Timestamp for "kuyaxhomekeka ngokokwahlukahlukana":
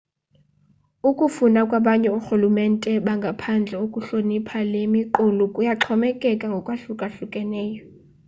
5.53-7.61